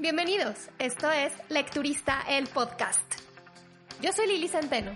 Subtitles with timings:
[0.00, 3.04] Bienvenidos, esto es Lecturista el Podcast.
[4.00, 4.92] Yo soy Lili Centeno.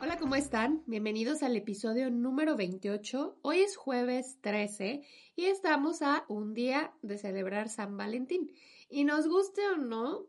[0.00, 0.82] Hola, ¿cómo están?
[0.86, 3.36] Bienvenidos al episodio número 28.
[3.42, 5.02] Hoy es jueves 13
[5.36, 8.50] y estamos a un día de celebrar San Valentín.
[8.88, 10.24] Y nos guste o no,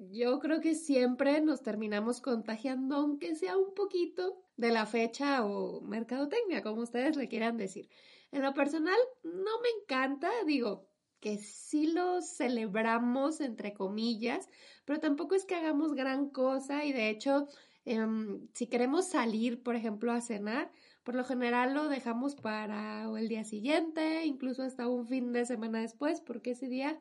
[0.00, 5.82] yo creo que siempre nos terminamos contagiando, aunque sea un poquito, de la fecha o
[5.82, 7.88] mercadotecnia, como ustedes le quieran decir.
[8.36, 10.86] En lo personal, no me encanta, digo,
[11.20, 14.48] que sí lo celebramos, entre comillas,
[14.84, 17.48] pero tampoco es que hagamos gran cosa y de hecho
[17.86, 20.72] Em, si queremos salir, por ejemplo, a cenar,
[21.04, 25.80] por lo general lo dejamos para el día siguiente, incluso hasta un fin de semana
[25.80, 26.98] después, porque ese día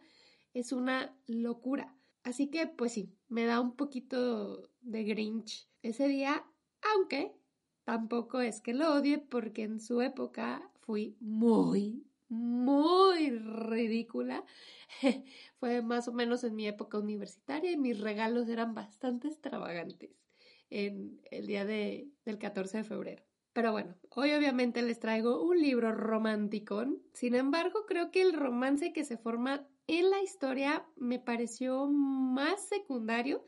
[0.53, 1.97] es una locura.
[2.23, 6.45] Así que, pues sí, me da un poquito de grinch ese día,
[6.93, 7.33] aunque
[7.83, 14.43] tampoco es que lo odie, porque en su época fui muy, muy ridícula.
[15.59, 20.11] Fue más o menos en mi época universitaria y mis regalos eran bastante extravagantes
[20.69, 23.23] en el día de, del 14 de febrero.
[23.53, 26.83] Pero bueno, hoy obviamente les traigo un libro romántico.
[27.13, 32.67] Sin embargo, creo que el romance que se forma en la historia me pareció más
[32.67, 33.45] secundario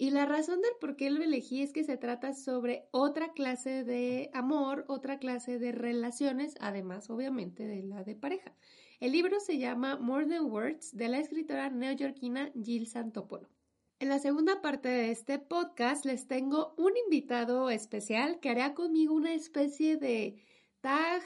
[0.00, 3.84] y la razón del por qué lo elegí es que se trata sobre otra clase
[3.84, 8.56] de amor, otra clase de relaciones, además obviamente de la de pareja.
[8.98, 13.50] El libro se llama More Than Words de la escritora neoyorquina Jill Santopolo.
[13.98, 19.12] En la segunda parte de este podcast les tengo un invitado especial que hará conmigo
[19.12, 20.42] una especie de
[20.80, 21.20] tag,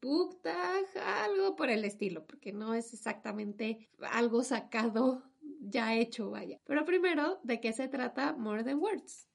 [0.00, 0.84] book tag,
[1.24, 5.29] algo por el estilo, porque no es exactamente algo sacado
[5.60, 6.58] ya hecho, vaya.
[6.64, 9.28] Pero primero, ¿de qué se trata More Than Words?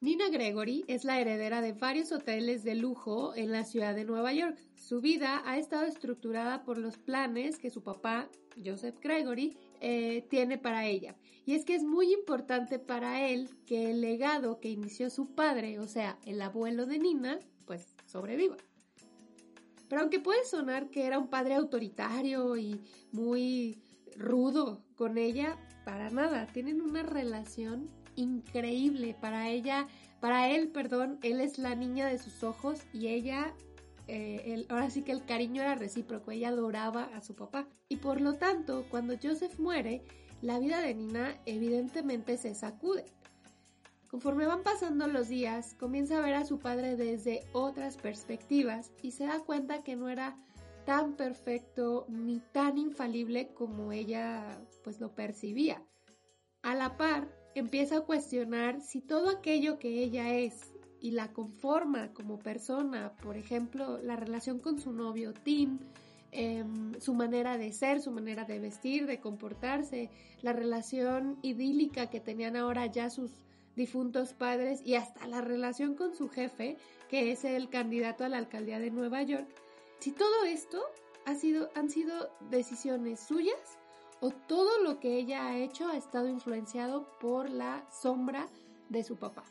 [0.00, 4.34] Nina Gregory es la heredera de varios hoteles de lujo en la ciudad de Nueva
[4.34, 4.58] York.
[4.74, 8.28] Su vida ha estado estructurada por los planes que su papá,
[8.62, 11.16] Joseph Gregory, eh, tiene para ella.
[11.46, 15.78] Y es que es muy importante para él que el legado que inició su padre,
[15.78, 18.58] o sea, el abuelo de Nina, pues sobreviva.
[19.88, 22.80] Pero aunque puede sonar que era un padre autoritario y
[23.12, 23.82] muy
[24.16, 29.16] rudo con ella, para nada, tienen una relación increíble.
[29.20, 29.86] Para ella,
[30.20, 33.54] para él, perdón, él es la niña de sus ojos y ella,
[34.08, 37.68] eh, ahora sí que el cariño era recíproco, ella adoraba a su papá.
[37.88, 40.02] Y por lo tanto, cuando Joseph muere,
[40.42, 43.04] la vida de Nina evidentemente se sacude.
[44.14, 49.10] Conforme van pasando los días, comienza a ver a su padre desde otras perspectivas y
[49.10, 50.36] se da cuenta que no era
[50.86, 55.82] tan perfecto ni tan infalible como ella pues lo percibía.
[56.62, 62.12] A la par, empieza a cuestionar si todo aquello que ella es y la conforma
[62.12, 65.80] como persona, por ejemplo, la relación con su novio Tim,
[66.30, 70.08] em, su manera de ser, su manera de vestir, de comportarse,
[70.40, 73.32] la relación idílica que tenían ahora ya sus
[73.76, 76.76] difuntos padres y hasta la relación con su jefe,
[77.08, 79.48] que es el candidato a la alcaldía de Nueva York,
[79.98, 80.82] si todo esto
[81.24, 83.78] ha sido, han sido decisiones suyas
[84.20, 88.46] o todo lo que ella ha hecho ha estado influenciado por la sombra
[88.88, 89.44] de su papá.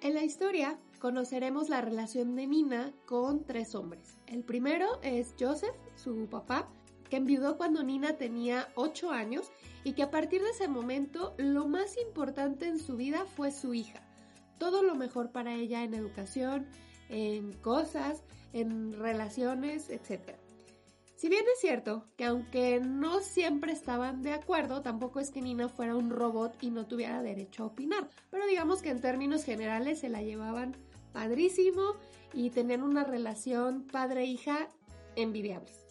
[0.00, 4.16] En la historia conoceremos la relación de Nina con tres hombres.
[4.26, 6.68] El primero es Joseph, su papá,
[7.08, 9.50] que enviudó cuando Nina tenía 8 años
[9.84, 13.74] y que a partir de ese momento lo más importante en su vida fue su
[13.74, 14.02] hija.
[14.58, 16.66] Todo lo mejor para ella en educación,
[17.08, 18.22] en cosas,
[18.52, 20.36] en relaciones, etc.
[21.16, 25.68] Si bien es cierto que aunque no siempre estaban de acuerdo, tampoco es que Nina
[25.68, 30.00] fuera un robot y no tuviera derecho a opinar, pero digamos que en términos generales
[30.00, 30.76] se la llevaban
[31.12, 31.96] padrísimo
[32.32, 34.68] y tenían una relación padre-hija
[35.16, 35.87] envidiables.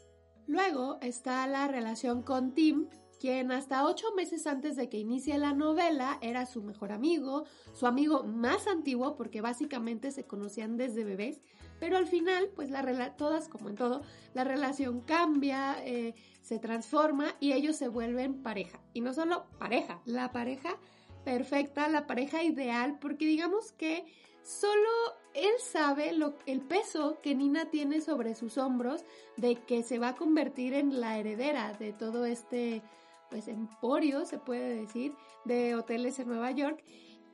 [0.48, 2.88] Luego está la relación con Tim,
[3.20, 7.86] quien hasta ocho meses antes de que inicie la novela era su mejor amigo, su
[7.86, 11.42] amigo más antiguo porque básicamente se conocían desde bebés,
[11.80, 14.02] pero al final, pues la todas como en todo,
[14.34, 18.80] la relación cambia, eh, se transforma y ellos se vuelven pareja.
[18.94, 20.78] Y no solo pareja, la pareja
[21.26, 24.06] perfecta, la pareja ideal, porque digamos que
[24.44, 24.90] solo
[25.38, 29.06] él sabe lo, el peso que Nina tiene sobre sus hombros
[29.38, 32.82] de que se va a convertir en la heredera de todo este
[33.30, 35.14] pues emporio, se puede decir,
[35.46, 36.84] de hoteles en Nueva York.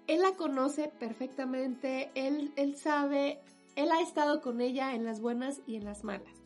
[0.08, 3.40] Él la conoce perfectamente, él, él sabe,
[3.76, 6.44] él ha estado con ella en las buenas y en las malas.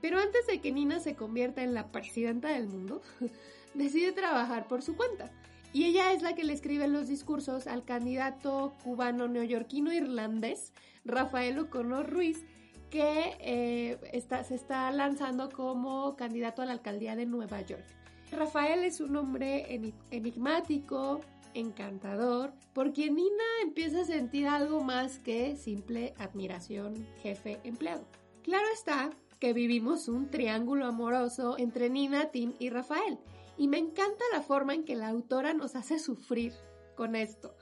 [0.00, 3.02] Pero antes de que Nina se convierta en la presidenta del mundo,
[3.74, 5.30] decide trabajar por su cuenta.
[5.72, 10.72] Y ella es la que le escribe los discursos al candidato cubano neoyorquino irlandés,
[11.04, 12.44] Rafael O'Connor Ruiz,
[12.90, 17.84] que eh, está, se está lanzando como candidato a la alcaldía de Nueva York.
[18.30, 19.80] Rafael es un hombre
[20.10, 21.20] enigmático,
[21.54, 28.04] encantador, por quien Nina empieza a sentir algo más que simple admiración jefe-empleado.
[28.42, 29.10] Claro está
[29.42, 33.18] que vivimos un triángulo amoroso entre Nina, Tim y Rafael,
[33.58, 36.52] y me encanta la forma en que la autora nos hace sufrir
[36.94, 37.52] con esto,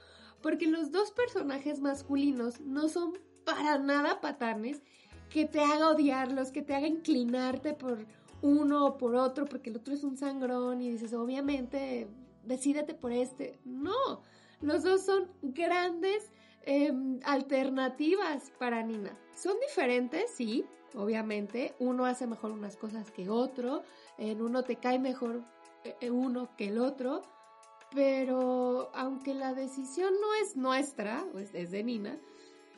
[0.43, 3.15] porque los dos personajes masculinos no son
[3.47, 4.83] para nada patanes
[5.31, 8.05] que te haga odiarlos, que te haga inclinarte por
[8.43, 12.09] uno o por otro porque el otro es un sangrón y dices, obviamente,
[12.45, 13.59] decídete por este.
[13.65, 14.21] No,
[14.61, 16.31] los dos son grandes
[16.67, 19.17] em, alternativas para Nina.
[19.41, 21.75] Son diferentes, sí, obviamente.
[21.79, 23.83] Uno hace mejor unas cosas que otro,
[24.19, 25.43] en uno te cae mejor
[25.83, 27.23] eh, uno que el otro,
[27.91, 32.19] pero aunque la decisión no es nuestra, pues es de Nina,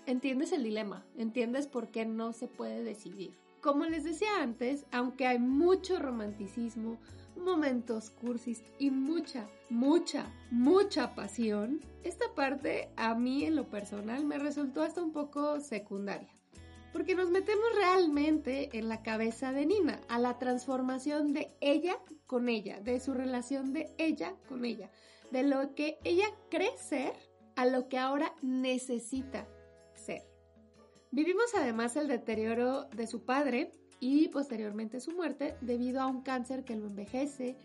[0.07, 3.37] entiendes el dilema, entiendes por qué no se puede decidir.
[3.61, 7.01] Como les decía antes, aunque hay mucho romanticismo,
[7.35, 14.39] momentos cursis y mucha, mucha, mucha pasión, esta parte a mí en lo personal me
[14.39, 16.29] resultó hasta un poco secundaria.
[16.93, 21.97] Porque nos metemos realmente en la cabeza de Nina, a la transformación de ella
[22.27, 24.91] con ella, de su relación de ella con ella,
[25.31, 27.13] de lo que ella cree ser
[27.57, 29.47] a lo que ahora necesita
[29.95, 30.23] ser.
[31.11, 36.65] Vivimos además el deterioro de su padre y posteriormente su muerte debido a un cáncer
[36.65, 37.57] que lo envejece,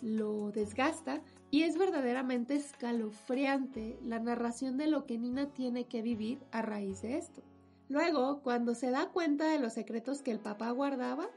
[0.00, 6.40] lo desgasta y es verdaderamente escalofriante la narración de lo que Nina tiene que vivir
[6.50, 7.42] a raíz de esto.
[7.88, 11.28] Luego, cuando se da cuenta de los secretos que el papá guardaba,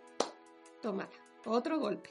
[0.82, 1.10] tomada,
[1.46, 2.10] otro golpe.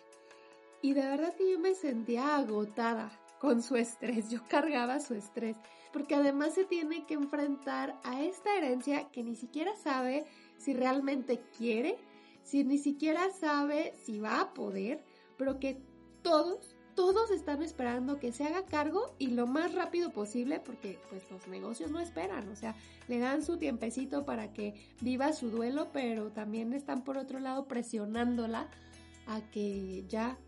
[0.83, 3.11] Y de verdad que yo me sentía agotada
[3.41, 5.57] con su estrés, yo cargaba su estrés
[5.97, 10.27] porque además se tiene que enfrentar a esta herencia que ni siquiera sabe
[10.59, 11.97] si realmente quiere,
[12.43, 15.03] si ni siquiera sabe si va a poder,
[15.39, 15.81] pero que
[16.21, 21.31] todos, todos están esperando que se haga cargo y lo más rápido posible porque pues
[21.31, 22.75] los negocios no esperan, o sea,
[23.07, 27.69] le dan su tiempecito para que viva su duelo, pero también están por otro lado
[27.69, 28.69] presionándola
[29.27, 30.39] a que ya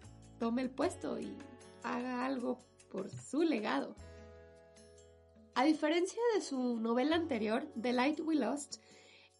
[0.41, 1.37] tome el puesto y
[1.83, 2.59] haga algo
[2.91, 3.94] por su legado.
[5.55, 8.77] A diferencia de su novela anterior, The Light We Lost,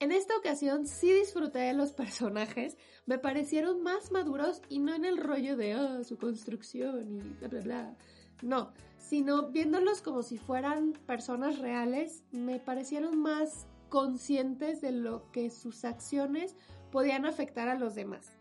[0.01, 5.05] en esta ocasión sí disfruté de los personajes, me parecieron más maduros y no en
[5.05, 7.97] el rollo de oh, su construcción y bla bla bla.
[8.43, 15.51] No, sino viéndolos como si fueran personas reales, me parecieron más conscientes de lo que
[15.51, 16.55] sus acciones
[16.93, 18.37] podían afectar a los demás.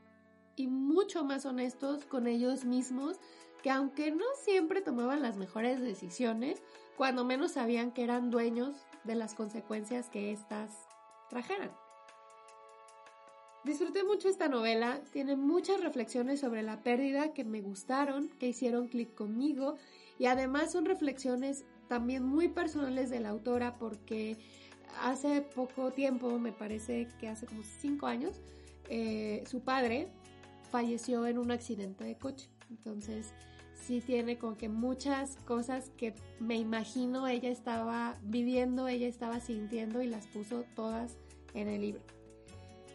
[0.55, 3.17] Y mucho más honestos con ellos mismos,
[3.63, 6.61] que aunque no siempre tomaban las mejores decisiones,
[6.95, 10.86] cuando menos sabían que eran dueños de las consecuencias que éstas
[11.29, 11.71] trajeran.
[13.63, 18.87] Disfruté mucho esta novela, tiene muchas reflexiones sobre la pérdida que me gustaron, que hicieron
[18.87, 19.75] clic conmigo
[20.17, 24.37] y además son reflexiones también muy personales de la autora porque
[25.01, 28.41] hace poco tiempo, me parece que hace como cinco años,
[28.89, 30.07] eh, su padre
[30.71, 32.49] falleció en un accidente de coche.
[32.69, 33.33] Entonces,
[33.87, 40.01] sí tiene como que muchas cosas que me imagino ella estaba viviendo, ella estaba sintiendo
[40.01, 41.17] y las puso todas
[41.53, 42.01] en el libro.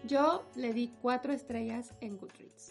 [0.04, 2.62] Yo le di cuatro estrellas en Goodreads.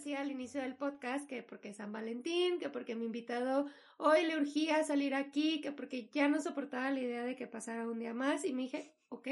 [0.00, 3.66] Decía al inicio del podcast que porque San Valentín, que porque mi invitado
[3.98, 7.86] hoy le urgía salir aquí, que porque ya no soportaba la idea de que pasara
[7.86, 9.28] un día más y me dije, ok,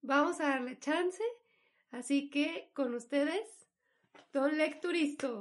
[0.00, 1.20] vamos a darle chance.
[1.90, 3.66] Así que con ustedes,
[4.32, 5.40] Don Lecturisto,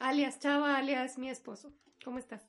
[0.00, 1.74] alias Chava, alias mi esposo.
[2.02, 2.48] ¿Cómo estás?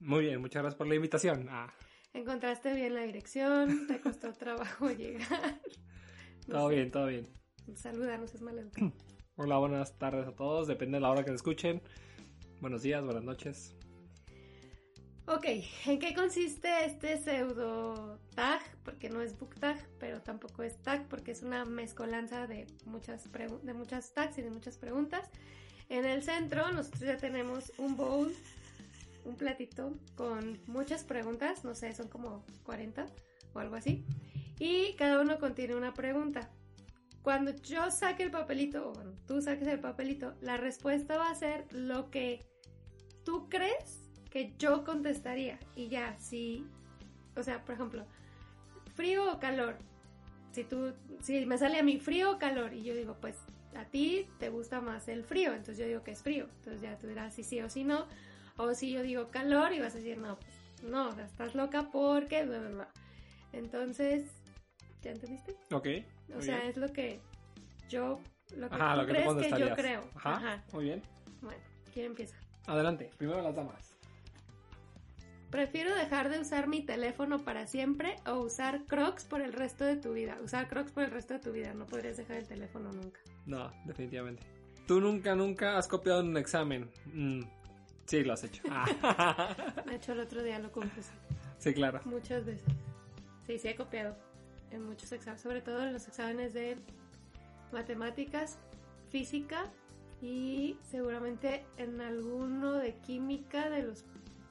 [0.00, 1.48] Muy bien, muchas gracias por la invitación.
[1.50, 1.70] Ah,
[2.14, 3.86] ¿Encontraste bien la dirección?
[3.88, 5.60] ¿Te costó trabajo llegar?
[6.46, 6.74] No todo sé.
[6.76, 7.28] bien, todo bien.
[7.74, 8.90] Saluda, no seas maleducado.
[9.36, 10.68] Hola, buenas tardes a todos.
[10.68, 11.82] Depende de la hora que escuchen.
[12.60, 13.74] Buenos días, buenas noches.
[15.26, 15.46] Ok,
[15.86, 18.60] ¿en qué consiste este pseudo tag?
[18.84, 23.28] Porque no es book tag, pero tampoco es tag, porque es una mezcolanza de muchas,
[23.32, 25.28] de muchas tags y de muchas preguntas.
[25.88, 28.32] En el centro nosotros ya tenemos un bowl,
[29.24, 33.06] un platito con muchas preguntas, no sé, son como 40
[33.52, 34.04] o algo así.
[34.60, 36.52] Y cada uno contiene una pregunta.
[37.24, 41.34] Cuando yo saque el papelito, o bueno, tú saques el papelito, la respuesta va a
[41.34, 42.44] ser lo que
[43.24, 45.58] tú crees que yo contestaría.
[45.74, 46.66] Y ya, si,
[47.34, 48.04] o sea, por ejemplo,
[48.94, 49.78] frío o calor.
[50.52, 53.36] Si tú, si me sale a mí frío o calor y yo digo, pues
[53.74, 56.46] a ti te gusta más el frío, entonces yo digo que es frío.
[56.58, 58.06] Entonces ya tú dirás si sí o si no.
[58.58, 62.46] O si yo digo calor y vas a decir, no, pues, no, estás loca porque.
[63.54, 64.30] Entonces,
[65.04, 65.54] ¿ya entendiste?
[65.72, 65.86] Ok.
[66.36, 66.68] O sea, bien.
[66.70, 67.20] es lo que
[67.88, 68.20] yo,
[68.56, 70.00] lo que Ajá, tú lo que tú crees que yo creo.
[70.16, 70.64] Ajá, Ajá.
[70.72, 71.02] muy bien.
[71.42, 71.60] Bueno,
[71.92, 72.36] ¿quién empieza?
[72.66, 73.94] Adelante, primero las damas.
[75.50, 79.96] Prefiero dejar de usar mi teléfono para siempre o usar Crocs por el resto de
[79.96, 80.36] tu vida.
[80.42, 81.72] Usar Crocs por el resto de tu vida.
[81.74, 83.20] No podrías dejar el teléfono nunca.
[83.46, 84.42] No, definitivamente.
[84.88, 86.90] Tú nunca, nunca has copiado en un examen.
[87.06, 87.42] Mm,
[88.06, 88.62] sí, lo has hecho.
[88.70, 89.54] Ah,
[89.86, 91.12] De hecho, el otro día lo confesé.
[91.58, 92.00] sí, claro.
[92.04, 92.64] Muchas veces.
[93.46, 94.16] Sí, sí he copiado
[94.74, 95.42] en muchos exámenes.
[95.42, 96.76] Sobre todo en los exámenes de
[97.72, 98.58] matemáticas,
[99.10, 99.64] física
[100.20, 104.04] y seguramente en alguno de química de los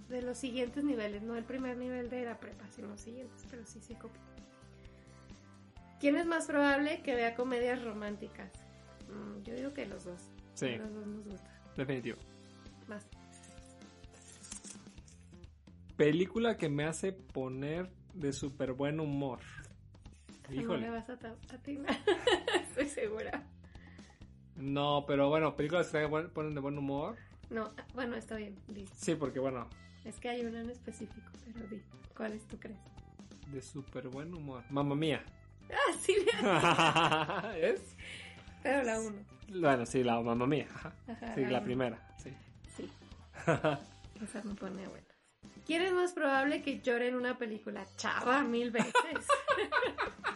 [0.09, 3.65] de los siguientes niveles, no el primer nivel de la prepa, sino los siguientes, pero
[3.65, 4.21] sí se copia.
[5.99, 8.51] ¿Quién es más probable que vea comedias románticas?
[9.07, 10.21] Mm, yo digo que los dos.
[10.53, 10.75] Sí.
[10.75, 11.49] Los dos nos gusta.
[11.77, 12.17] Definitivo.
[12.87, 13.07] Más.
[15.95, 19.39] Película que me hace poner de súper buen humor.
[20.49, 21.13] No le vas a
[21.53, 21.97] atinar.
[22.69, 23.43] Estoy segura.
[24.55, 27.15] No, pero bueno, películas que te ponen de buen humor.
[27.49, 28.55] No, bueno, está bien.
[28.67, 28.85] Di.
[28.95, 29.67] Sí, porque bueno,
[30.05, 31.81] Es que hay una en específico, pero di.
[32.15, 32.77] ¿Cuáles tú crees?
[33.47, 34.63] de súper buen humor.
[34.69, 35.23] Mamma mía.
[35.69, 36.15] Ah, sí,
[37.61, 37.95] ¿Es?
[38.63, 39.17] pero la uno.
[39.49, 40.67] Bueno, sí, la mamma mía.
[40.73, 40.93] ajá.
[41.07, 42.33] Ajá, Sí, la primera, sí.
[42.75, 42.89] Sí.
[44.23, 45.05] Esa me pone buena.
[45.65, 47.85] ¿Quién es más probable que llore en una película?
[47.97, 48.93] Chava, mil veces.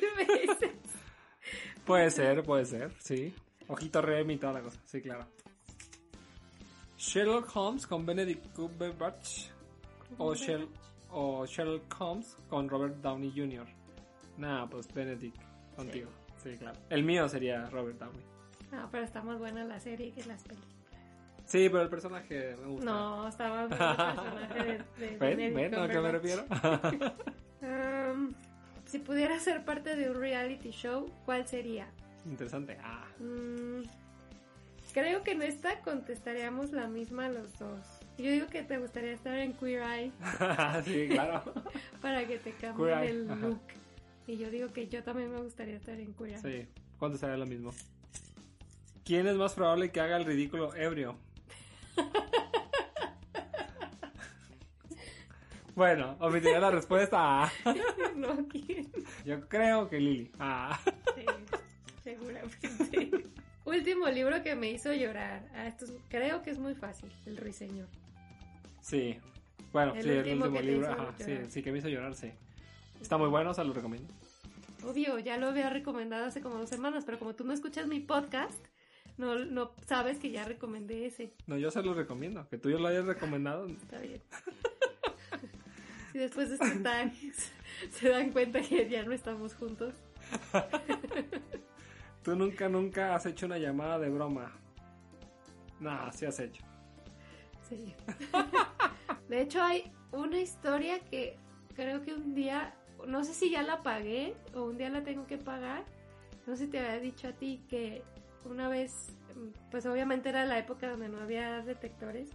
[0.00, 0.72] mil veces.
[1.84, 3.34] Puede ser, puede ser, sí.
[3.68, 5.26] Ojito Remy y toda la cosa, sí, claro.
[6.98, 9.48] Sherlock Holmes con Benedict Cumberbatch
[10.18, 10.68] o, Shel-
[11.10, 13.66] o Sherlock Holmes con Robert Downey Jr.
[14.38, 15.36] Nah, pues Benedict
[15.76, 16.08] contigo,
[16.42, 16.56] sí.
[16.58, 16.78] claro.
[16.90, 18.22] El mío sería Robert Downey.
[18.70, 20.68] No, pero está más buena la serie que las películas.
[21.44, 22.84] Sí, pero el personaje me gusta.
[22.84, 25.54] No, está más bueno el personaje de, de ¿Ven?
[25.54, 26.44] ¿Ven a que me refiero?
[27.62, 28.34] Um,
[28.92, 31.86] si pudiera ser parte de un reality show, ¿cuál sería?
[32.26, 32.76] Interesante.
[32.82, 33.82] Ah, Mm,
[34.92, 37.86] creo que en esta contestaríamos la misma los dos.
[38.18, 40.12] Yo digo que te gustaría estar en Queer Eye
[40.84, 41.42] sí, claro.
[42.02, 43.40] para que te cambien el ajá.
[43.40, 43.60] look.
[44.26, 46.62] Y yo digo que yo también me gustaría estar en Queer Eye.
[46.64, 46.68] Sí,
[46.98, 47.72] ¿cuánto sería lo mismo?
[49.06, 51.16] ¿Quién es más probable que haga el ridículo ebrio?
[55.74, 57.50] bueno, omitiría la respuesta.
[58.16, 58.90] No, ¿quién?
[59.24, 60.30] Yo creo que Lili.
[60.38, 60.78] Ah,
[61.16, 61.24] Sí,
[62.04, 63.24] seguramente.
[63.64, 65.48] Último libro que me hizo llorar.
[65.54, 67.88] Ah, esto es- creo que es muy fácil, El Ruiseñor.
[68.80, 69.18] sí.
[69.72, 70.92] Bueno, El sí, el último último que libro.
[70.92, 72.30] Ajá, sí, sí, que me hizo llorar, sí.
[73.00, 74.12] Está muy bueno, o sea, lo recomiendo.
[74.84, 77.98] Obvio, ya lo había recomendado hace como dos semanas, pero como tú no escuchas mi
[78.00, 78.52] podcast,
[79.16, 81.32] no, no sabes que ya recomendé ese.
[81.46, 82.46] No, yo se lo recomiendo.
[82.50, 83.66] Que tú ya lo hayas recomendado.
[83.66, 84.20] Está bien.
[86.12, 87.12] Si después de este tag
[87.90, 89.94] se dan cuenta que ya no estamos juntos.
[92.22, 94.52] Tú nunca, nunca has hecho una llamada de broma.
[95.80, 96.62] Nah, sí has hecho.
[97.68, 97.94] Sí.
[99.28, 101.36] De hecho, hay una historia que
[101.74, 102.74] creo que un día,
[103.06, 105.84] no sé si ya la pagué o un día la tengo que pagar.
[106.46, 108.04] No sé si te había dicho a ti que
[108.44, 109.16] una vez,
[109.70, 112.30] pues obviamente era la época donde no había detectores.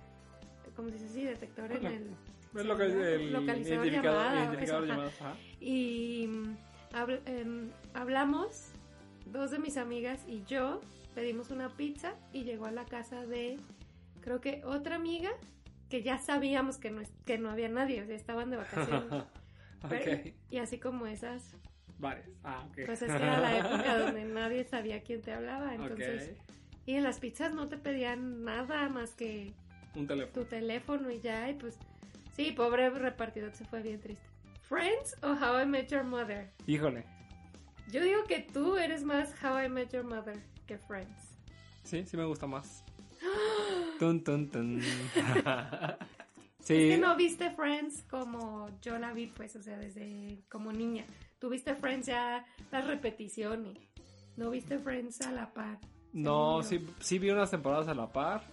[0.75, 1.23] ¿Cómo se dice así?
[1.23, 2.15] Detector en el.
[2.55, 5.21] Es lo que el Localizador identificador, llamada, identificador eso, llamadas.
[5.21, 5.35] ajá.
[5.59, 6.57] Y mm,
[6.93, 8.69] habl- em, hablamos,
[9.25, 10.81] dos de mis amigas y yo
[11.15, 13.57] pedimos una pizza y llegó a la casa de,
[14.21, 15.29] creo que otra amiga
[15.89, 19.23] que ya sabíamos que no, que no había nadie, o sea, estaban de vacaciones.
[19.89, 20.33] Pero- ok.
[20.49, 21.53] y así como esas,
[21.99, 22.27] Varias.
[22.43, 22.79] Ah, ok.
[22.85, 26.31] pues es que era la época donde nadie sabía quién te hablaba, entonces...
[26.31, 26.43] Ok.
[26.85, 29.51] Y en las pizzas no te pedían nada más que
[29.93, 30.31] Un teléfono.
[30.43, 31.77] tu teléfono y ya, y pues
[32.37, 34.25] sí, pobre repartidor se fue bien triste.
[34.61, 36.51] ¿Friends o How I Met Your Mother?
[36.65, 37.03] Híjole.
[37.91, 41.37] Yo digo que tú eres más How I Met Your Mother que Friends.
[41.83, 42.83] Sí, sí me gusta más.
[43.99, 44.81] Tun, tun, tun.
[46.59, 46.75] sí.
[46.75, 51.05] Es que no viste Friends como yo la vi, pues, o sea, desde como niña.
[51.39, 53.77] Tú viste Friends ya las repeticiones.
[54.35, 55.79] No viste Friends a la par.
[56.13, 58.43] No, sí, sí vi unas temporadas a la par.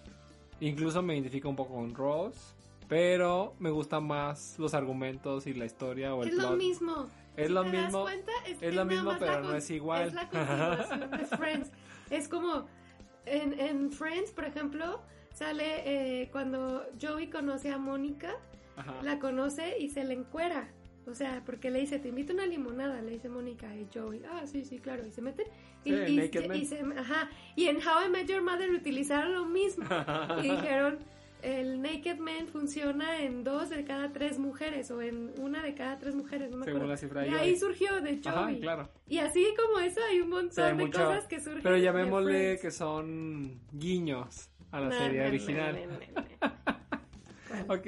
[0.60, 2.54] Incluso me identifico un poco con Ross.
[2.94, 6.58] Pero me gustan más los argumentos y la historia o el Es lo plot.
[6.58, 7.08] mismo.
[7.36, 8.02] Es lo te das mismo.
[8.02, 10.06] cuenta, es, es lo mismo, pero no es igual.
[10.08, 11.70] Es la continuación de Friends.
[12.10, 12.66] Es como
[13.26, 15.00] en, en Friends, por ejemplo,
[15.32, 18.36] sale eh, cuando Joey conoce a Mónica,
[19.02, 20.68] la conoce y se le encuera.
[21.06, 24.22] O sea, porque le dice, te invito a una limonada, le dice Mónica y Joey.
[24.30, 25.04] Ah, sí, sí, claro.
[25.04, 25.46] Y se meten.
[25.84, 26.64] Y, Sí, y- Naked y Man.
[26.66, 27.28] se- ajá.
[27.56, 29.84] Y en How I Met Your Mother utilizaron lo mismo.
[30.38, 30.98] y dijeron,
[31.44, 35.98] el Naked Man funciona en dos de cada tres mujeres o en una de cada
[35.98, 36.92] tres mujeres, no me Según acuerdo.
[36.92, 38.60] la cifra de y ahí surgió de Ajá, Joey.
[38.60, 38.88] claro.
[39.06, 41.62] Y así como eso hay un montón Sí, hay de mucho- cosas que surgen.
[41.62, 45.78] Pero llamémosle que son guiños a la No, serie no, original.
[46.14, 46.54] no.
[47.74, 47.86] Ok.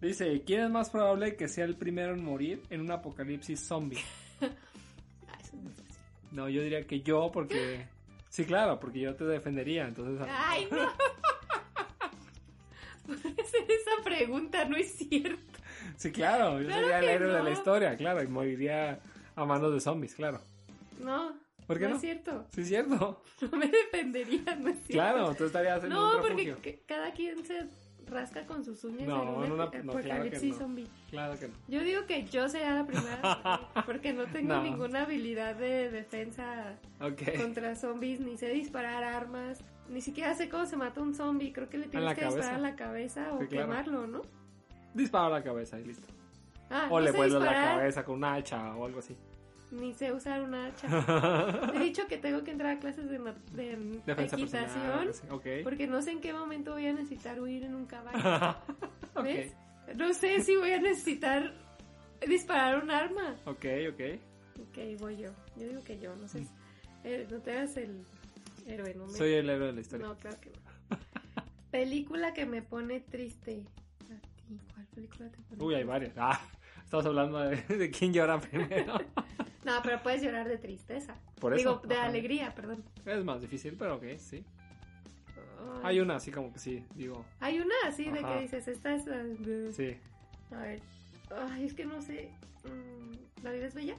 [0.00, 3.98] Dice, ¿quién es más probable que sea el primero en morir en un apocalipsis zombie?
[5.28, 5.56] Ah, eso.
[6.32, 7.86] No, yo diría que yo porque...
[8.28, 10.26] Sí, claro, porque yo te defendería, entonces...
[10.30, 10.76] Ay, no.
[13.06, 15.58] Puede hacer esa pregunta, no es cierto.
[15.96, 17.50] Sí, claro, yo Claro sería el héroe de la no.
[17.50, 19.00] historia, claro, y moriría
[19.34, 20.40] a manos de zombies, claro.
[21.00, 21.34] No,
[21.66, 21.94] ¿Por qué no?
[21.96, 22.46] es cierto.
[22.52, 23.22] Sí, es cierto.
[23.50, 24.92] No me defendería, no es cierto.
[24.92, 27.66] Claro, tú estarías en No, un porque cada quien se
[28.06, 30.54] rasca con sus uñas No, en en un una- ap- no, claro no.
[30.54, 30.86] zombie.
[31.10, 31.54] Claro que no.
[31.68, 34.62] Yo digo que yo sería la primera porque no tengo No.
[34.62, 37.22] ninguna habilidad de defensa Ok.
[37.36, 41.52] contra zombies, ni sé disparar armas, ni siquiera sé cómo se mata un zombie.
[41.52, 42.56] Creo que le tienes que disparar cabeza.
[42.56, 43.66] a la cabeza o Sí, claro.
[43.68, 44.22] quemarlo, ¿no?
[44.94, 46.06] Dispara a la cabeza y listo.
[46.70, 49.16] Ah, O no le sé vuelas la disparar, cabeza con un hacha o algo así.
[49.70, 50.86] Ni sé usar una hacha.
[51.74, 53.18] He dicho que tengo que entrar a clases de,
[53.54, 53.72] de
[54.06, 55.10] equitación
[55.64, 58.56] porque no sé en qué momento voy a necesitar huir en un caballo.
[59.22, 59.52] ¿Ves?
[59.96, 61.52] No sé si voy a necesitar
[62.26, 63.36] disparar un arma.
[63.44, 64.00] Ok, ok.
[64.68, 65.30] Ok, voy yo.
[65.56, 66.46] Yo digo que yo, no sé.
[67.04, 68.04] Eh, no te hagas el
[68.66, 69.12] héroe, no me...
[69.12, 70.06] Soy el héroe de la historia.
[70.06, 70.56] No, claro que no.
[71.70, 73.64] película que me pone triste.
[74.04, 76.12] A ti, ¿cuál película te pone Uy, hay varias.
[76.16, 76.40] Ah,
[76.84, 78.98] estamos hablando de, de quién llora primero.
[79.64, 81.16] No, pero puedes llorar de tristeza.
[81.40, 82.06] Por eso, Digo, de ajá.
[82.06, 82.84] alegría, perdón.
[83.04, 84.44] es más difícil, pero ok, sí.
[85.36, 85.80] Ay.
[85.82, 87.24] Hay una así como que sí, digo.
[87.40, 89.96] Hay una así de que dices, esta es de- Sí.
[90.54, 90.80] A ver.
[91.50, 92.30] Ay, es que no sé.
[92.62, 93.96] Mm, ¿La vida es bella?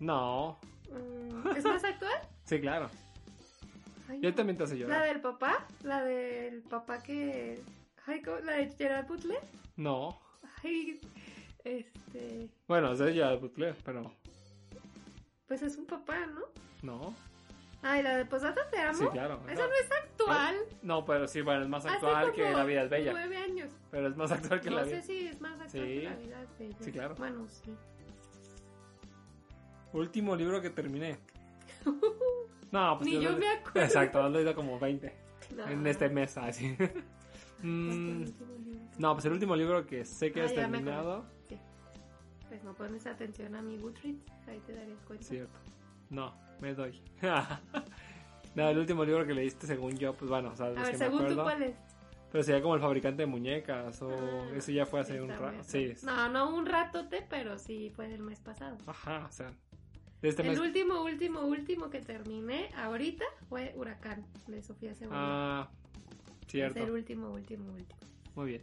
[0.00, 0.58] No.
[0.90, 2.18] Mm, ¿Es más actual?
[2.42, 2.90] Sí, claro.
[4.08, 4.34] Ay, Yo no.
[4.34, 5.04] también te hace ¿La llorar.
[5.08, 5.66] del papá?
[5.82, 7.60] ¿La del papá que...
[8.06, 8.22] Ay.
[8.44, 9.40] ¿La de Gerard Butler?
[9.76, 10.18] No.
[10.62, 11.00] Ay,
[11.64, 12.48] este...
[12.68, 14.12] Bueno, es de Gerard Butler, pero
[15.48, 16.42] Pues es un papá, ¿no?
[16.82, 17.14] no.
[17.82, 18.98] Ay, la de Posata te amo.
[18.98, 19.40] Sí, claro.
[19.48, 20.56] Esa no es actual.
[20.82, 23.12] No, pero sí, bueno, es más actual que La vida es bella.
[23.12, 23.70] Nueve años.
[23.92, 25.02] Pero es más actual que no La sé vida.
[25.02, 25.78] si es más actual Sí.
[26.00, 26.76] que la vida es bella.
[26.80, 27.14] Sí, claro.
[27.16, 27.70] Bueno, sí.
[29.92, 31.16] Último libro que terminé.
[32.76, 33.80] No, pues Ni yo me acuerdo.
[33.80, 35.12] Exacto, has leído como 20
[35.56, 35.66] No.
[35.68, 36.76] en este mes, así.
[36.78, 37.04] Este
[37.62, 38.24] Mm,
[38.98, 41.24] no, pues el último libro que sé que Ah, has me terminado.
[41.48, 41.58] Sí.
[42.48, 45.24] Pues no pones atención a mi Goodreads, ahí te darías cuenta.
[45.24, 45.58] Cierto.
[46.10, 47.00] No, me doy.
[48.54, 50.92] no, el último libro que leíste, según yo, pues bueno, o sea, A ver, que
[50.92, 51.42] me según tú, acuerdo.
[51.44, 51.76] ¿cuál es?
[52.30, 55.56] Pero sería como el fabricante de muñecas o Ah, eso ya fue hace un rato.
[55.64, 55.94] Sí.
[56.02, 58.76] No, no un ratote, pero sí fue el mes pasado.
[58.86, 59.50] Ajá, o sea,
[60.22, 60.58] de este el mes.
[60.58, 65.18] último, último, último que terminé ahorita fue Huracán de Sofía Cebolla.
[65.18, 65.70] Ah,
[66.42, 66.82] es cierto.
[66.82, 68.00] el último, último, último.
[68.34, 68.62] Muy bien.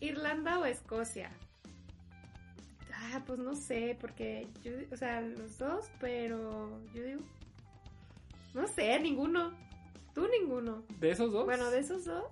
[0.00, 1.30] ¿Irlanda o Escocia?
[2.92, 7.20] Ah, pues no sé, porque yo, o sea, los dos, pero yo digo,
[8.54, 9.52] no sé, ninguno.
[10.14, 10.84] Tú ninguno.
[11.00, 11.44] ¿De esos dos?
[11.44, 12.24] Bueno, de esos dos,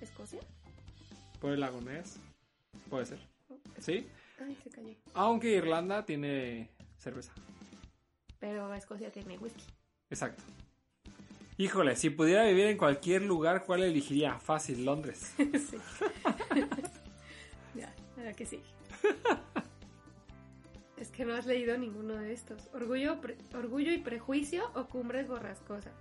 [0.00, 0.40] ¿Escocia?
[1.40, 2.18] Por el lago Ness.
[2.88, 3.18] Puede ser.
[3.78, 4.06] Sí.
[4.38, 4.94] Ay, se cayó.
[5.14, 6.70] Aunque Irlanda tiene
[7.00, 7.32] cerveza.
[8.38, 9.64] Pero Escocia tiene whisky.
[10.08, 10.42] Exacto.
[11.58, 14.38] Híjole, si pudiera vivir en cualquier lugar, ¿cuál elegiría?
[14.38, 15.34] Fácil, Londres.
[15.36, 15.76] sí.
[17.74, 18.62] ya, ahora que sí.
[20.96, 22.68] es que no has leído ninguno de estos.
[22.72, 25.92] Orgullo, pre- orgullo y prejuicio o cumbres borrascosas.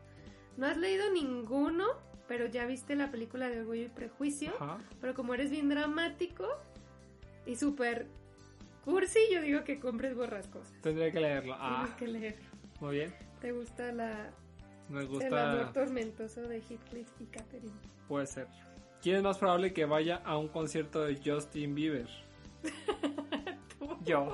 [0.58, 1.86] No has leído ninguno,
[2.28, 4.54] pero ya viste la película de Orgullo y Prejuicio.
[4.60, 4.78] Ajá.
[5.02, 6.46] Pero como eres bien dramático
[7.46, 8.08] y súper
[8.86, 10.74] cursi, yo digo que cumbres borrascosas.
[10.82, 11.56] Tendría que leerlo.
[11.60, 12.36] Ah, Tienes que leer.
[12.80, 13.14] muy bien.
[13.42, 14.30] ¿Te gusta la,
[14.90, 15.74] Me el amor gusta.
[15.74, 17.74] tormentoso de Heathcliff y Catherine?
[18.08, 18.48] Puede ser.
[19.02, 22.08] ¿Quién es más probable que vaya a un concierto de Justin Bieber?
[24.06, 24.30] Yo.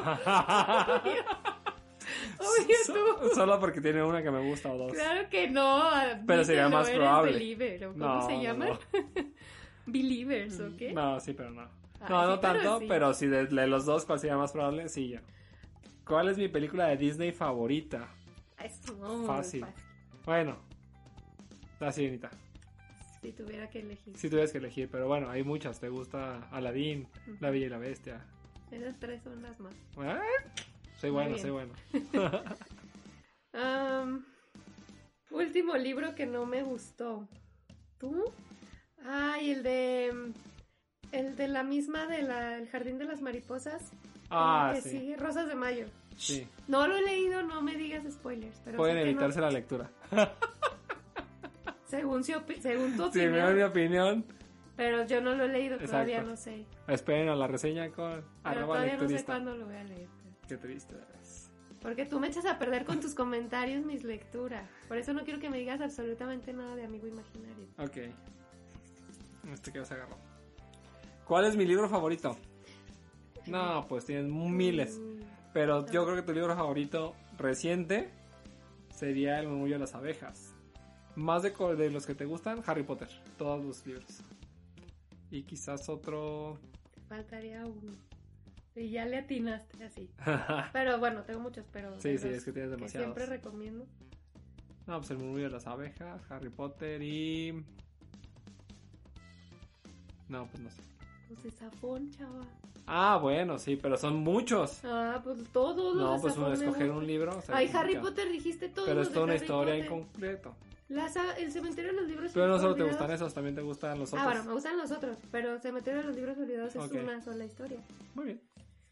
[2.39, 3.29] Obvio tú.
[3.35, 4.93] Solo porque tiene una que me gusta o dos.
[4.93, 5.83] Claro que no.
[6.25, 7.33] Pero sería más probable.
[7.33, 8.69] believer, ¿o ¿Cómo No, se no, llaman?
[8.69, 8.79] no.
[9.87, 10.93] Believers, ¿o qué?
[10.93, 11.69] No, sí, pero no.
[12.05, 12.85] Ay, no, sí, no pero tanto, sí.
[12.87, 14.89] pero si de, de los dos, ¿cuál sería más probable?
[14.89, 15.19] Sí, yo.
[16.05, 18.07] ¿Cuál es mi película de Disney favorita?
[18.63, 19.61] Es muy Fácil.
[19.61, 19.83] fácil.
[20.25, 20.57] Bueno,
[21.79, 22.29] La Sirenita.
[23.21, 24.15] Si tuviera que elegir.
[24.17, 25.79] Si tuvieras que elegir, pero bueno, hay muchas.
[25.79, 27.07] ¿Te gusta Aladdin,
[27.39, 28.25] La Bella y la Bestia?
[28.71, 29.73] Esas tres son las más.
[29.73, 30.19] ¿Eh?
[30.97, 31.41] Soy Muy bueno, bien.
[31.41, 31.73] soy bueno.
[33.53, 34.25] Am,
[35.31, 37.27] último libro que no me gustó.
[37.97, 38.25] ¿Tú?
[39.05, 40.31] Ay, el de.
[41.11, 43.91] El de la misma de la, El Jardín de las Mariposas.
[44.29, 44.89] Ah, que sí.
[44.89, 45.85] sigue, Rosas de Mayo.
[46.17, 46.47] Sí.
[46.67, 48.59] No lo he leído, no me digas spoilers.
[48.65, 49.89] Pero Pueden no- evitarse la lectura.
[51.87, 53.55] según, su opi- según tu Si opinión.
[53.55, 54.25] mi opinión,
[54.75, 55.91] Pero yo no lo he leído, Exacto.
[55.91, 56.65] todavía no sé.
[56.87, 59.25] esperen a la reseña con Pero todavía no sé lecturista.
[59.25, 60.07] cuándo lo voy a leer.
[60.47, 61.49] Qué triste es.
[61.81, 64.67] Porque tú me echas a perder con tus comentarios mis lecturas.
[64.87, 67.67] Por eso no quiero que me digas absolutamente nada de amigo imaginario.
[67.77, 68.13] Ok.
[69.53, 70.17] Este que se agarró.
[71.25, 72.37] ¿Cuál es mi libro favorito?
[73.47, 74.99] No, pues tienes miles.
[74.99, 75.21] Mm,
[75.53, 78.11] Pero yo creo que tu libro favorito reciente
[78.93, 80.53] sería El murmullo de las abejas.
[81.15, 83.07] Más de, los que te gustan, Harry Potter.
[83.37, 84.21] Todos los libros.
[85.31, 86.59] Y quizás otro...
[87.07, 87.93] faltaría uno.
[88.75, 90.09] Y ya le atinaste así.
[90.73, 91.97] Pero bueno, tengo muchos, pero.
[92.01, 93.15] Sí, sí, es que tienes demasiados.
[93.15, 93.85] siempre recomiendo.
[94.85, 97.63] no, pues El murmullo de las abejas, Harry Potter y...
[100.27, 100.81] No, pues no sé.
[101.27, 102.45] Pues de Safón, chava.
[102.87, 104.79] Ah, bueno, sí, pero son muchos.
[104.83, 107.41] Ah, pues todos los No, pues uno escoger un libro.
[107.47, 107.97] Ay, Harry.
[107.97, 108.87] Potter dijiste todos.
[108.87, 110.55] Pero los es de toda una Harry historia en concreto.
[110.87, 112.91] El cementerio de los libros Pero no solo te olvidados.
[113.01, 114.21] gustan esos, también te gustan los otros.
[114.21, 117.43] Ah, bueno, me gustan los otros, pero Cementerio de los Libros Olvidados es una sola
[117.43, 117.79] historia.
[118.13, 118.41] Muy bien,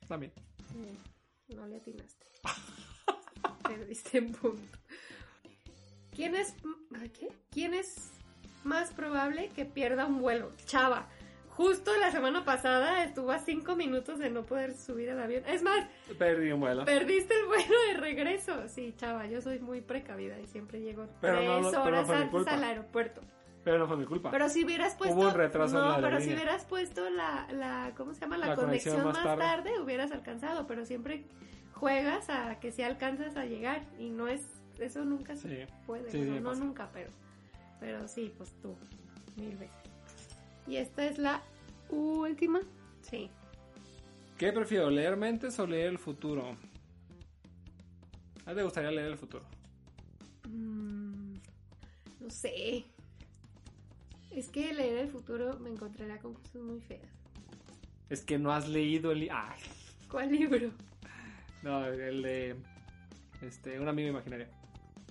[0.08, 0.32] también.
[0.74, 2.26] Mm, No le atinaste.
[3.68, 4.78] Perdiste un punto.
[6.16, 6.56] ¿Quién es,
[6.96, 7.32] ¿a ¿qué?
[7.52, 8.10] ¿Quién es
[8.64, 10.52] más probable que pierda un vuelo?
[10.66, 11.08] Chava.
[11.56, 15.44] Justo la semana pasada estuvo a cinco minutos de no poder subir al avión.
[15.48, 15.86] Es más,
[16.18, 16.84] Perdí un vuelo.
[16.86, 18.68] perdiste el vuelo de regreso.
[18.68, 22.48] Sí, chava, yo soy muy precavida y siempre llego Pero tres no, no, horas antes
[22.48, 23.22] al aeropuerto.
[23.64, 24.30] Pero no fue mi culpa.
[24.32, 25.16] Pero si hubieras puesto.
[25.16, 27.94] Hubo un retraso en no, la pero si hubieras puesto la, la.
[27.96, 28.38] ¿Cómo se llama?
[28.38, 29.70] La, La conexión, conexión más más tarde.
[29.72, 29.80] tarde.
[29.82, 30.68] hubieras alcanzado.
[30.68, 31.24] Pero siempre
[31.74, 33.84] juegas a que si alcanzas a llegar.
[34.00, 34.42] Y no es.
[34.80, 35.74] Eso nunca se Sí.
[35.86, 36.10] puede.
[36.12, 36.64] Sí, sí, bueno, no pasa.
[36.64, 37.10] nunca, pero.
[37.80, 38.76] Pero sí, pues tú.
[39.38, 39.83] Mil veces.
[40.68, 41.42] Y esta es la
[41.90, 42.62] última.
[43.02, 43.30] Sí.
[44.38, 46.58] ¿Qué prefiero, leer mentes o leer el futuro?
[48.46, 49.46] ¿A ti te gustaría leer el futuro?
[50.50, 51.36] Mm,
[52.20, 52.86] no sé.
[54.32, 57.08] Es que leer el futuro me encontraría con cosas muy feas.
[58.10, 59.20] Es que no has leído el...
[59.22, 59.60] li- Ay,
[60.10, 60.72] ¿Cuál libro?
[61.62, 62.56] no, el de...
[63.42, 64.48] Este, un amigo imaginario.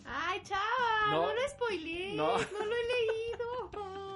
[0.04, 1.10] ¡Ay, chava!
[1.10, 1.22] No.
[1.28, 2.14] No, lo spoilees.
[2.16, 2.36] No.
[2.38, 2.66] No.
[2.66, 4.11] lo he leído.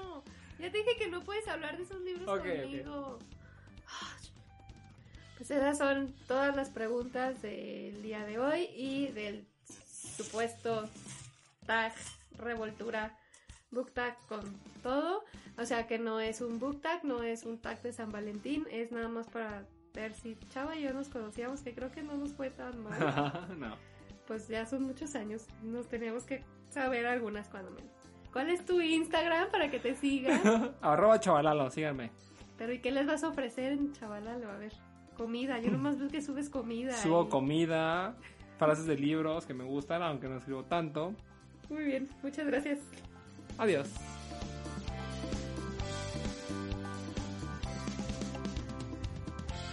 [0.59, 3.19] Ya te dije que no puedes hablar de esos libros conmigo.
[5.37, 9.47] Pues esas son todas las preguntas del día de hoy y del
[10.16, 10.88] supuesto
[11.66, 11.92] tag
[12.38, 13.16] revoltura
[13.71, 14.40] book tag con
[14.83, 15.25] todo.
[15.59, 18.66] O sea que no es un book tag, no es un tag de San Valentín,
[18.71, 19.64] es nada más para
[19.95, 22.99] ver si Chava y yo nos conocíamos, que creo que no nos fue tan mal.
[23.59, 23.77] no.
[24.27, 27.92] pues ya son muchos años, nos teníamos que saber algunas cuando menos.
[28.37, 30.75] ¿Cuál es tu Instagram para que te sigan?
[30.83, 32.11] Arroba chavalalo, síganme.
[32.59, 34.51] Pero ¿y qué les vas a ofrecer en Chavalalo?
[34.51, 34.75] A ver,
[35.16, 36.92] comida, yo nomás veo que subes comida.
[37.03, 38.14] Subo y- comida,
[38.59, 41.14] frases de libros que me gustan, aunque no escribo tanto.
[41.70, 42.81] Muy bien, muchas gracias.
[43.57, 43.88] Adiós.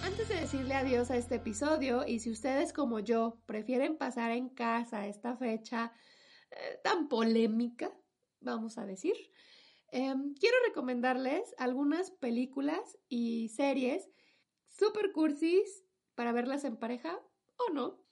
[0.06, 4.48] Antes de decirle adiós a este episodio, y si ustedes como yo prefieren pasar en
[4.48, 5.92] casa esta fecha
[6.50, 7.92] eh, tan polémica,
[8.44, 9.16] vamos a decir,
[9.92, 14.10] em, quiero recomendarles algunas películas y series
[14.68, 15.84] super cursis
[16.16, 17.20] para verlas en pareja
[17.58, 18.04] o no.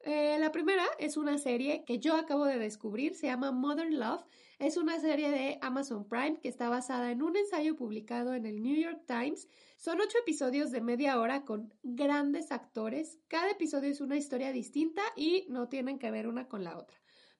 [0.00, 4.24] Eh, la primera es una serie que yo acabo de descubrir, se llama Modern Love.
[4.58, 8.62] Es una serie de Amazon Prime que está basada en un ensayo publicado en el
[8.62, 9.48] New York Times.
[9.76, 13.18] Son ocho episodios de media hora con grandes actores.
[13.28, 16.98] Cada episodio es una historia distinta y no tienen que ver una con la otra.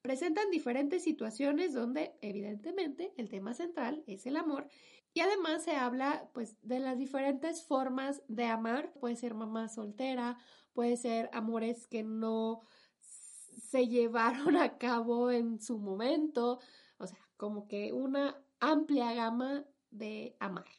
[0.09, 4.67] Presentan diferentes situaciones donde, evidentemente, el tema central es el amor
[5.13, 8.91] y además se habla pues de las diferentes formas de amar.
[9.01, 10.39] Puede ser mamá soltera,
[10.73, 12.63] puede ser amores que no
[13.03, 16.59] se llevaron a cabo en su momento,
[16.97, 20.71] o sea, como que una amplia gama de amar.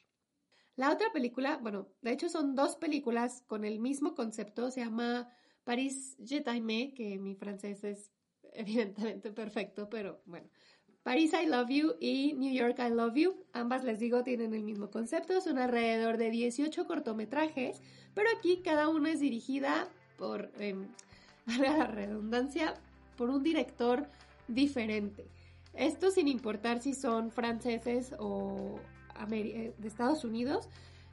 [0.76, 5.32] La otra película, bueno, de hecho son dos películas con el mismo concepto, se llama
[5.66, 8.12] Paris Je t'aime, que mi francés es
[8.54, 10.48] evidentemente perfecto, pero bueno.
[11.04, 14.64] Paris I Love You y New York I Love You, ambas les digo tienen el
[14.64, 17.82] mismo concepto, son alrededor de 18 cortometrajes,
[18.14, 20.76] pero aquí cada una es dirigida por, eh,
[21.58, 22.76] la redundancia,
[23.16, 24.08] por un director
[24.48, 25.26] diferente.
[25.74, 28.80] Esto sin importar si son franceses o
[29.32, 30.68] eh, de Estados Unidos,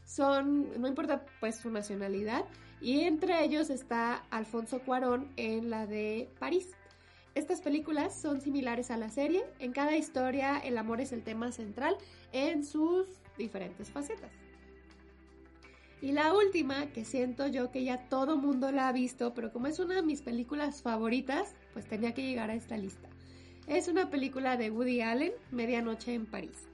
[0.04, 2.44] son, no importa pues su nacionalidad,
[2.80, 6.68] y entre ellos está Alfonso Cuarón en la de París.
[7.36, 11.52] Estas películas son similares a la serie, en cada historia el amor es el tema
[11.52, 11.98] central
[12.32, 14.32] en sus diferentes facetas.
[16.00, 19.66] Y la última, que siento yo que ya todo mundo la ha visto, pero como
[19.66, 23.10] es una de mis películas favoritas, pues tenía que llegar a esta lista.
[23.66, 26.66] Es una película de Woody Allen, Medianoche en París,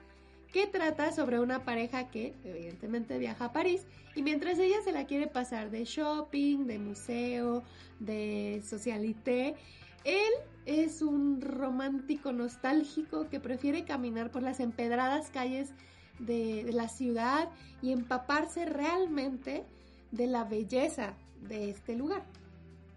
[0.52, 5.06] que trata sobre una pareja que evidentemente viaja a París y mientras ella se la
[5.06, 7.64] quiere pasar de shopping, de museo,
[7.98, 9.56] de socialité,
[10.04, 10.32] él
[10.66, 15.70] es un romántico nostálgico que prefiere caminar por las empedradas calles
[16.18, 17.48] de, la ciudad
[17.80, 19.64] y empaparse realmente
[20.10, 22.24] de la belleza de este lugar.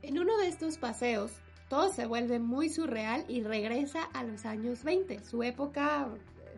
[0.02, 1.32] En uno de estos paseos,
[1.70, 6.10] todo se vuelve muy surreal y regresa a los años 20, su época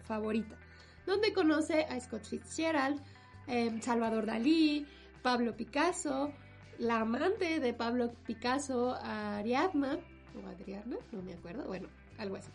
[0.04, 0.58] favorita,
[1.06, 3.02] donde conoce a Scott Fitzgerald,
[3.48, 4.86] em, Salvador Dalí,
[5.22, 6.34] Pablo Picasso,
[6.78, 10.00] la amante de Pablo Picasso, Ariadna,
[10.46, 12.52] Adriana, no me acuerdo, bueno, algo así.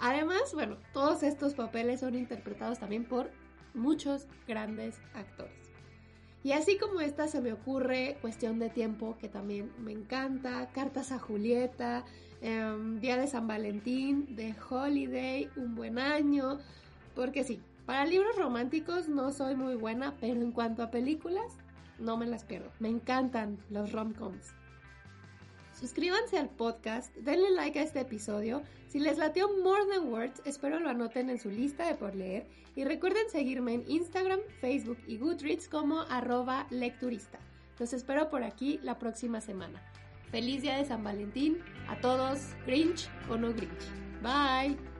[0.00, 3.30] Además, bueno, todos estos papeles son interpretados también por
[3.74, 5.72] muchos grandes actores.
[6.42, 11.10] Y así como esta se me ocurre Cuestión de Tiempo, que también me encanta, Cartas
[11.10, 12.04] a Julieta,
[12.40, 16.58] em, Día de San Valentín, The Holiday, Un Buen Año,
[17.14, 21.56] porque sí, para libros románticos no soy muy buena, pero en cuanto a películas,
[21.98, 22.70] no me las pierdo.
[22.78, 24.54] Me encantan los rom-coms.
[25.78, 28.62] Suscríbanse al podcast, denle like a este episodio.
[28.88, 32.46] Si les latió More Than Words, espero lo anoten en su lista de por leer.
[32.74, 37.38] Y recuerden seguirme en Instagram, Facebook y Goodreads como arroba lecturista.
[37.78, 39.82] Los espero por aquí la próxima semana.
[40.30, 41.58] Feliz día de San Valentín
[41.88, 43.84] a todos, Grinch o no Grinch.
[44.22, 44.95] Bye.